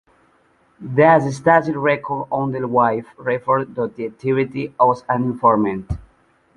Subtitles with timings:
[0.79, 5.91] The Stasi records on his wife referred to his activities as an informant.